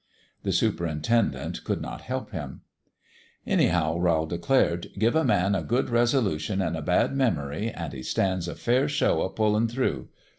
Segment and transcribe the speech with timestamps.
[0.41, 2.61] The superintendent could not help him."
[3.45, 8.01] Anyhow," Rowl declared," give a man a good resolution an' a bad memory an' he
[8.01, 10.07] stands a fair show o' pullin' through.